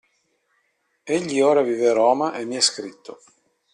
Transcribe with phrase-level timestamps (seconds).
[1.17, 3.21] Egli ora vive a Roma e mi ha scritto.